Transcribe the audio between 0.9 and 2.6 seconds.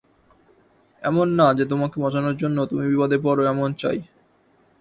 এমন না যে তোমাকে বাঁচানোর জন্য